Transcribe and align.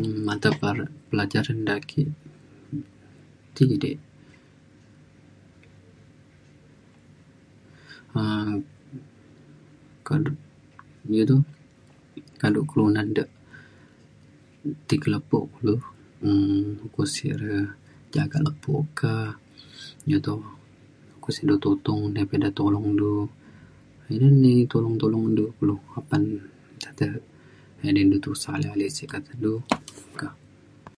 um 0.00 0.14
matapel- 0.26 0.56
matapelajaran 0.88 1.58
da 1.66 1.72
aki 1.80 2.02
ti 3.54 3.64
de 3.82 3.90
um 8.18 8.50
kado 10.06 10.32
iu 11.14 11.24
tu 11.30 11.36
kado 12.40 12.58
kelunan 12.70 13.08
de 13.16 13.22
ti 14.86 14.94
ke 15.02 15.08
lepo 15.14 15.38
kulu 15.52 15.74
um 16.28 16.64
ukok 16.84 17.06
sek 17.14 17.34
re 17.42 17.56
jagak 18.14 18.42
lepo 18.46 18.72
ka 18.98 19.10
ja 20.10 20.18
toh 20.26 20.42
usik 21.26 21.46
de 21.48 21.54
tutong 21.64 22.02
dai 22.14 22.26
pa 22.28 22.36
da 22.42 22.48
tolong 22.58 22.88
du 23.00 23.10
ina 24.14 24.28
ni 24.42 24.52
tolong 24.72 24.96
tolong 25.00 25.26
du 25.38 25.44
apan 25.98 26.22
ja 26.82 26.90
te 26.98 27.06
edi 27.88 28.02
de 28.12 28.18
tusah 28.24 28.54
ale 28.56 28.68
ale 28.74 28.86
sik 28.96 29.08
kata 29.12 29.32
du 29.42 29.52
meka 30.02 30.28